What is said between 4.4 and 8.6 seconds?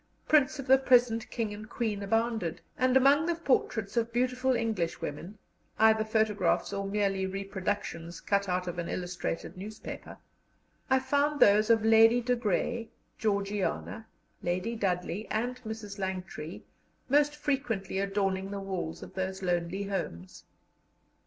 Englishwomen, either photographs or merely reproductions cut